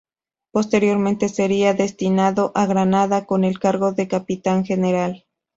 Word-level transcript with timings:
Posteriormente 0.49 1.29
sería 1.29 1.75
destinado 1.75 2.51
a 2.55 2.65
Granada 2.65 3.27
con 3.27 3.43
el 3.43 3.59
cargo 3.59 3.91
de 3.91 4.07
Capitán 4.07 4.65
General. 4.65 5.25